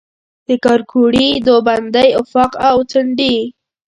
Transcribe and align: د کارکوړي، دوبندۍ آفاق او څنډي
د 0.47 0.49
کارکوړي، 0.65 1.27
دوبندۍ 1.47 2.09
آفاق 2.21 2.51
او 2.69 2.77
څنډي 2.91 3.35